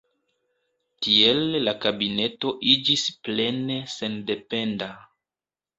[1.07, 4.91] Tiel la kabineto iĝis plene sendependa.